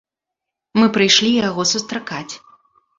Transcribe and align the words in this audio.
Мы 0.79 0.89
прыйшлі 0.97 1.31
яго 1.49 1.69
сустракаць. 1.75 2.29